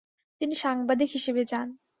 [0.41, 1.67] তিনি সাংবাদিক হিসেবে যান।